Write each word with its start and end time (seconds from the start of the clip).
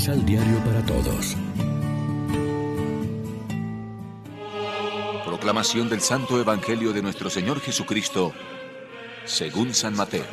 Misal 0.00 0.24
Diario 0.24 0.56
para 0.64 0.82
Todos. 0.86 1.36
Proclamación 5.26 5.90
del 5.90 6.00
Santo 6.00 6.40
Evangelio 6.40 6.94
de 6.94 7.02
nuestro 7.02 7.28
Señor 7.28 7.60
Jesucristo, 7.60 8.32
según 9.26 9.74
San 9.74 9.94
Mateo. 9.94 10.24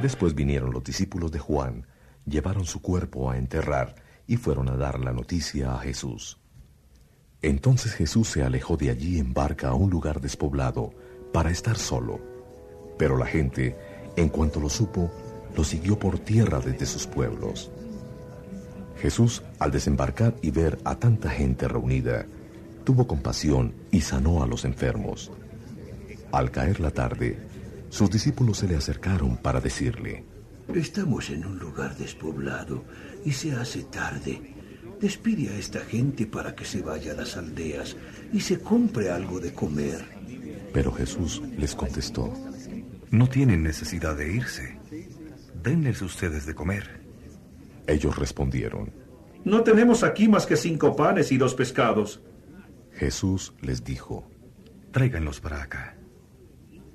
Después 0.00 0.32
vinieron 0.36 0.70
los 0.72 0.84
discípulos 0.84 1.32
de 1.32 1.40
Juan, 1.40 1.88
llevaron 2.24 2.64
su 2.64 2.80
cuerpo 2.80 3.32
a 3.32 3.38
enterrar 3.38 3.96
y 4.28 4.36
fueron 4.36 4.68
a 4.68 4.76
dar 4.76 5.00
la 5.00 5.12
noticia 5.12 5.74
a 5.74 5.80
Jesús. 5.80 6.38
Entonces 7.40 7.94
Jesús 7.94 8.28
se 8.28 8.44
alejó 8.44 8.76
de 8.76 8.90
allí 8.90 9.18
en 9.18 9.34
barca 9.34 9.70
a 9.70 9.74
un 9.74 9.90
lugar 9.90 10.20
despoblado 10.20 10.94
para 11.32 11.50
estar 11.50 11.76
solo. 11.76 12.20
Pero 12.96 13.16
la 13.16 13.26
gente, 13.26 13.76
en 14.16 14.28
cuanto 14.28 14.60
lo 14.60 14.68
supo, 14.68 15.10
lo 15.56 15.64
siguió 15.64 15.98
por 15.98 16.18
tierra 16.18 16.60
desde 16.60 16.86
sus 16.86 17.06
pueblos. 17.06 17.70
Jesús, 19.00 19.42
al 19.58 19.70
desembarcar 19.70 20.34
y 20.42 20.50
ver 20.50 20.78
a 20.84 20.94
tanta 20.96 21.30
gente 21.30 21.66
reunida, 21.68 22.26
tuvo 22.84 23.06
compasión 23.06 23.74
y 23.90 24.00
sanó 24.00 24.42
a 24.42 24.46
los 24.46 24.64
enfermos. 24.64 25.30
Al 26.30 26.50
caer 26.50 26.80
la 26.80 26.90
tarde, 26.90 27.38
sus 27.90 28.10
discípulos 28.10 28.58
se 28.58 28.68
le 28.68 28.76
acercaron 28.76 29.36
para 29.36 29.60
decirle, 29.60 30.24
Estamos 30.74 31.28
en 31.30 31.44
un 31.44 31.58
lugar 31.58 31.96
despoblado 31.96 32.84
y 33.24 33.32
se 33.32 33.52
hace 33.52 33.82
tarde. 33.82 34.54
Despide 35.00 35.50
a 35.50 35.58
esta 35.58 35.80
gente 35.80 36.26
para 36.26 36.54
que 36.54 36.64
se 36.64 36.80
vaya 36.80 37.12
a 37.12 37.16
las 37.16 37.36
aldeas 37.36 37.96
y 38.32 38.40
se 38.40 38.60
compre 38.60 39.10
algo 39.10 39.40
de 39.40 39.52
comer. 39.52 40.04
Pero 40.72 40.92
Jesús 40.92 41.42
les 41.58 41.74
contestó, 41.74 42.32
No 43.12 43.28
tienen 43.28 43.62
necesidad 43.62 44.16
de 44.16 44.32
irse. 44.32 44.78
Denles 45.62 46.00
ustedes 46.00 46.46
de 46.46 46.54
comer. 46.54 47.02
Ellos 47.86 48.16
respondieron, 48.16 48.90
No 49.44 49.62
tenemos 49.62 50.02
aquí 50.02 50.28
más 50.28 50.46
que 50.46 50.56
cinco 50.56 50.96
panes 50.96 51.30
y 51.30 51.36
dos 51.36 51.54
pescados. 51.54 52.22
Jesús 52.94 53.52
les 53.60 53.84
dijo, 53.84 54.24
Tráiganlos 54.92 55.40
para 55.40 55.62
acá. 55.62 55.94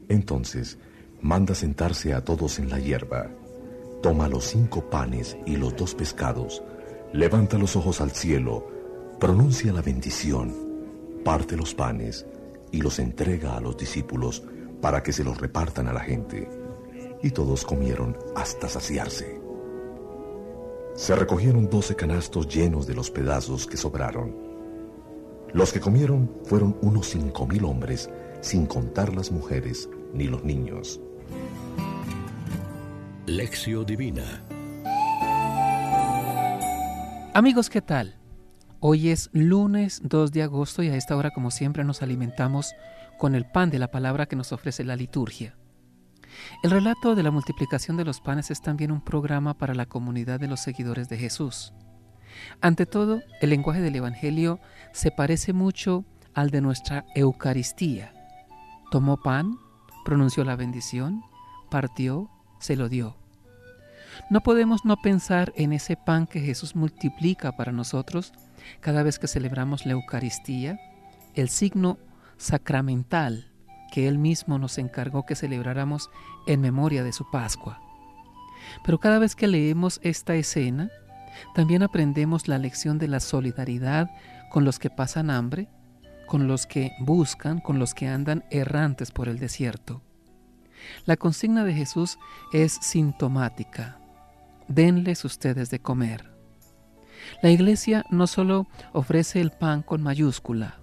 Entonces, 0.09 0.79
manda 1.21 1.53
sentarse 1.53 2.15
a 2.15 2.23
todos 2.23 2.57
en 2.57 2.71
la 2.71 2.79
hierba. 2.79 3.29
Toma 4.01 4.27
los 4.27 4.45
cinco 4.45 4.89
panes 4.89 5.37
y 5.45 5.55
los 5.55 5.75
dos 5.75 5.93
pescados, 5.93 6.63
levanta 7.13 7.59
los 7.59 7.75
ojos 7.75 8.01
al 8.01 8.09
cielo, 8.09 8.67
pronuncia 9.19 9.71
la 9.71 9.83
bendición, 9.83 10.51
parte 11.23 11.55
los 11.55 11.75
panes 11.75 12.25
y 12.71 12.81
los 12.81 12.97
entrega 12.97 13.55
a 13.55 13.61
los 13.61 13.77
discípulos 13.77 14.43
para 14.81 15.03
que 15.03 15.13
se 15.13 15.23
los 15.23 15.37
repartan 15.39 15.87
a 15.87 15.93
la 15.93 16.01
gente. 16.01 16.49
Y 17.23 17.31
todos 17.31 17.65
comieron 17.65 18.17
hasta 18.35 18.69
saciarse. 18.69 19.41
Se 20.95 21.15
recogieron 21.15 21.69
doce 21.69 21.95
canastos 21.95 22.47
llenos 22.47 22.87
de 22.87 22.95
los 22.95 23.11
pedazos 23.11 23.67
que 23.67 23.77
sobraron. 23.77 24.35
Los 25.53 25.71
que 25.71 25.79
comieron 25.79 26.31
fueron 26.43 26.77
unos 26.81 27.09
cinco 27.09 27.47
mil 27.47 27.65
hombres, 27.65 28.09
sin 28.41 28.65
contar 28.65 29.13
las 29.15 29.31
mujeres 29.31 29.89
ni 30.13 30.25
los 30.25 30.43
niños. 30.43 30.99
Lección 33.25 33.85
Divina 33.85 34.43
Amigos, 37.37 37.69
¿qué 37.69 37.83
tal? 37.83 38.15
Hoy 38.79 39.09
es 39.09 39.29
lunes 39.31 40.01
2 40.03 40.31
de 40.31 40.41
agosto 40.41 40.81
y 40.81 40.89
a 40.89 40.95
esta 40.95 41.15
hora, 41.15 41.29
como 41.29 41.51
siempre, 41.51 41.83
nos 41.83 42.01
alimentamos 42.01 42.73
con 43.17 43.35
el 43.35 43.45
pan 43.45 43.69
de 43.69 43.79
la 43.79 43.91
palabra 43.91 44.27
que 44.27 44.35
nos 44.35 44.51
ofrece 44.51 44.83
la 44.83 44.95
liturgia. 44.95 45.55
El 46.63 46.71
relato 46.71 47.15
de 47.15 47.23
la 47.23 47.31
multiplicación 47.31 47.97
de 47.97 48.05
los 48.05 48.21
panes 48.21 48.51
es 48.51 48.61
también 48.61 48.91
un 48.91 49.01
programa 49.01 49.57
para 49.57 49.73
la 49.73 49.85
comunidad 49.85 50.39
de 50.39 50.47
los 50.47 50.59
seguidores 50.59 51.09
de 51.09 51.17
Jesús. 51.17 51.73
Ante 52.61 52.85
todo, 52.85 53.21
el 53.41 53.49
lenguaje 53.49 53.81
del 53.81 53.95
Evangelio 53.95 54.59
se 54.91 55.11
parece 55.11 55.53
mucho 55.53 56.05
al 56.33 56.51
de 56.51 56.61
nuestra 56.61 57.05
Eucaristía. 57.15 58.13
Tomó 58.91 59.17
pan, 59.17 59.57
pronunció 60.05 60.43
la 60.43 60.55
bendición, 60.55 61.23
partió, 61.69 62.29
se 62.59 62.75
lo 62.75 62.89
dio. 62.89 63.17
No 64.29 64.41
podemos 64.41 64.85
no 64.85 64.97
pensar 64.97 65.53
en 65.55 65.73
ese 65.73 65.95
pan 65.95 66.27
que 66.27 66.39
Jesús 66.39 66.75
multiplica 66.75 67.51
para 67.51 67.71
nosotros 67.71 68.33
cada 68.79 69.03
vez 69.03 69.19
que 69.19 69.27
celebramos 69.27 69.85
la 69.85 69.93
Eucaristía, 69.93 70.79
el 71.33 71.49
signo 71.49 71.97
sacramental 72.37 73.51
que 73.91 74.07
Él 74.07 74.17
mismo 74.17 74.59
nos 74.59 74.77
encargó 74.77 75.25
que 75.25 75.35
celebráramos 75.35 76.09
en 76.45 76.61
memoria 76.61 77.03
de 77.03 77.13
su 77.13 77.29
Pascua. 77.29 77.81
Pero 78.83 78.99
cada 78.99 79.19
vez 79.19 79.35
que 79.35 79.47
leemos 79.47 79.99
esta 80.03 80.35
escena, 80.35 80.89
también 81.55 81.83
aprendemos 81.83 82.47
la 82.47 82.57
lección 82.57 82.97
de 82.97 83.07
la 83.07 83.19
solidaridad 83.19 84.09
con 84.49 84.65
los 84.65 84.79
que 84.79 84.89
pasan 84.89 85.29
hambre, 85.29 85.69
con 86.25 86.47
los 86.47 86.65
que 86.65 86.91
buscan, 86.99 87.59
con 87.59 87.79
los 87.79 87.93
que 87.93 88.07
andan 88.07 88.43
errantes 88.51 89.11
por 89.11 89.29
el 89.29 89.39
desierto. 89.39 90.01
La 91.05 91.17
consigna 91.17 91.63
de 91.63 91.73
Jesús 91.73 92.17
es 92.53 92.73
sintomática. 92.73 93.99
Denles 94.67 95.25
ustedes 95.25 95.69
de 95.69 95.79
comer. 95.79 96.33
La 97.41 97.49
iglesia 97.49 98.05
no 98.09 98.27
solo 98.27 98.67
ofrece 98.93 99.41
el 99.41 99.51
pan 99.51 99.81
con 99.81 100.01
mayúscula, 100.01 100.79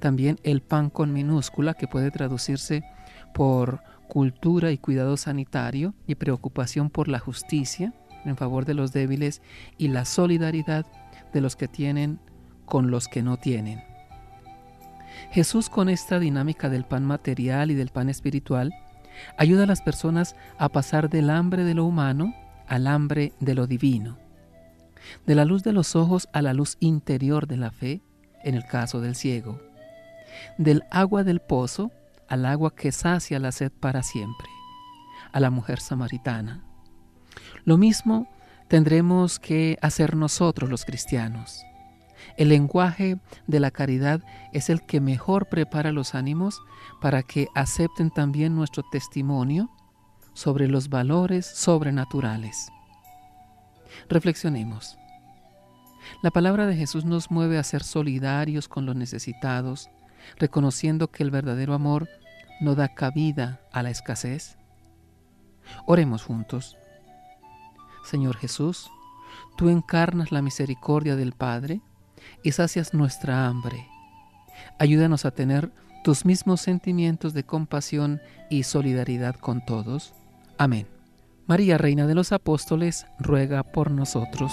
también 0.00 0.38
el 0.42 0.62
pan 0.62 0.90
con 0.90 1.12
minúscula 1.12 1.74
que 1.74 1.86
puede 1.86 2.10
traducirse 2.10 2.82
por 3.32 3.80
cultura 4.08 4.72
y 4.72 4.78
cuidado 4.78 5.16
sanitario 5.16 5.94
y 6.06 6.16
preocupación 6.16 6.90
por 6.90 7.06
la 7.06 7.20
justicia 7.20 7.94
en 8.24 8.36
favor 8.36 8.64
de 8.64 8.74
los 8.74 8.92
débiles 8.92 9.40
y 9.78 9.88
la 9.88 10.04
solidaridad 10.04 10.84
de 11.32 11.40
los 11.40 11.56
que 11.56 11.68
tienen 11.68 12.18
con 12.64 12.90
los 12.90 13.08
que 13.08 13.22
no 13.22 13.36
tienen. 13.36 13.82
Jesús 15.30 15.68
con 15.68 15.88
esta 15.88 16.18
dinámica 16.18 16.68
del 16.68 16.84
pan 16.84 17.04
material 17.04 17.70
y 17.70 17.74
del 17.74 17.90
pan 17.90 18.08
espiritual 18.08 18.74
ayuda 19.36 19.64
a 19.64 19.66
las 19.66 19.82
personas 19.82 20.34
a 20.58 20.68
pasar 20.68 21.08
del 21.08 21.30
hambre 21.30 21.64
de 21.64 21.74
lo 21.74 21.84
humano 21.84 22.34
al 22.66 22.86
hambre 22.86 23.32
de 23.40 23.54
lo 23.54 23.66
divino, 23.66 24.18
de 25.26 25.34
la 25.34 25.44
luz 25.44 25.62
de 25.62 25.72
los 25.72 25.96
ojos 25.96 26.28
a 26.32 26.42
la 26.42 26.52
luz 26.52 26.76
interior 26.80 27.46
de 27.46 27.56
la 27.56 27.70
fe, 27.70 28.00
en 28.42 28.54
el 28.54 28.64
caso 28.64 29.00
del 29.00 29.14
ciego, 29.16 29.60
del 30.58 30.84
agua 30.90 31.24
del 31.24 31.40
pozo 31.40 31.90
al 32.28 32.46
agua 32.46 32.74
que 32.74 32.92
sacia 32.92 33.38
la 33.38 33.52
sed 33.52 33.72
para 33.72 34.02
siempre, 34.02 34.48
a 35.32 35.40
la 35.40 35.50
mujer 35.50 35.80
samaritana. 35.80 36.62
Lo 37.64 37.76
mismo 37.76 38.28
tendremos 38.68 39.38
que 39.38 39.78
hacer 39.82 40.16
nosotros 40.16 40.70
los 40.70 40.84
cristianos. 40.84 41.64
El 42.36 42.50
lenguaje 42.50 43.18
de 43.46 43.60
la 43.60 43.70
caridad 43.70 44.22
es 44.52 44.70
el 44.70 44.86
que 44.86 45.00
mejor 45.00 45.48
prepara 45.48 45.90
los 45.90 46.14
ánimos 46.14 46.60
para 47.00 47.22
que 47.22 47.48
acepten 47.54 48.10
también 48.10 48.54
nuestro 48.54 48.84
testimonio 48.90 49.70
sobre 50.32 50.68
los 50.68 50.88
valores 50.88 51.46
sobrenaturales. 51.46 52.68
Reflexionemos. 54.08 54.96
La 56.22 56.30
palabra 56.30 56.66
de 56.66 56.76
Jesús 56.76 57.04
nos 57.04 57.30
mueve 57.30 57.58
a 57.58 57.62
ser 57.62 57.82
solidarios 57.82 58.68
con 58.68 58.86
los 58.86 58.96
necesitados, 58.96 59.90
reconociendo 60.38 61.10
que 61.10 61.22
el 61.22 61.30
verdadero 61.30 61.74
amor 61.74 62.08
no 62.60 62.74
da 62.74 62.94
cabida 62.94 63.60
a 63.72 63.82
la 63.82 63.90
escasez. 63.90 64.56
Oremos 65.86 66.22
juntos. 66.24 66.76
Señor 68.04 68.36
Jesús, 68.36 68.90
tú 69.56 69.68
encarnas 69.68 70.32
la 70.32 70.42
misericordia 70.42 71.16
del 71.16 71.32
Padre 71.32 71.80
y 72.42 72.52
sacias 72.52 72.94
nuestra 72.94 73.46
hambre. 73.46 73.88
Ayúdanos 74.78 75.24
a 75.24 75.30
tener 75.30 75.72
tus 76.02 76.24
mismos 76.24 76.60
sentimientos 76.60 77.34
de 77.34 77.44
compasión 77.44 78.20
y 78.48 78.62
solidaridad 78.62 79.36
con 79.36 79.64
todos. 79.64 80.14
Amén. 80.58 80.86
María, 81.46 81.78
Reina 81.78 82.06
de 82.06 82.14
los 82.14 82.32
Apóstoles, 82.32 83.06
ruega 83.18 83.62
por 83.62 83.90
nosotros. 83.90 84.52